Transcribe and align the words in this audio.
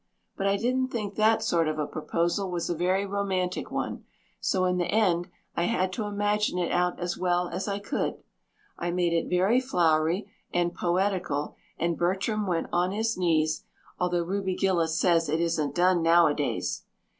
But 0.35 0.47
I 0.47 0.57
didn't 0.57 0.87
think 0.87 1.13
that 1.13 1.43
sort 1.43 1.67
of 1.67 1.77
a 1.77 1.85
proposal 1.85 2.49
was 2.49 2.71
a 2.71 2.75
very 2.75 3.05
romantic 3.05 3.69
one, 3.69 4.03
so 4.39 4.65
in 4.65 4.79
the 4.79 4.87
end 4.87 5.27
I 5.55 5.65
had 5.65 5.93
to 5.93 6.05
imagine 6.05 6.57
it 6.57 6.71
out 6.71 6.99
as 6.99 7.19
well 7.19 7.47
as 7.49 7.67
I 7.67 7.77
could. 7.77 8.15
I 8.79 8.89
made 8.89 9.13
it 9.13 9.29
very 9.29 9.61
flowery 9.61 10.25
and 10.51 10.73
poetical 10.73 11.55
and 11.77 11.99
Bertram 11.99 12.47
went 12.47 12.65
on 12.73 12.91
his 12.91 13.15
knees, 13.15 13.63
although 13.99 14.23
Ruby 14.23 14.55
Gillis 14.55 14.97
says 14.99 15.29
it 15.29 15.39
isn't 15.39 15.75
done 15.75 16.01
nowadays. 16.01 16.81